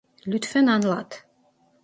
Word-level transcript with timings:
Lütfen 0.27 0.67
anlat. 0.67 1.27